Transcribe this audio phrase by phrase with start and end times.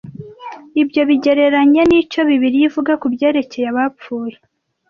[0.81, 4.35] Ibyo bigereranye n’icyo Bibiliya ivuga ku byerekeye abapfuye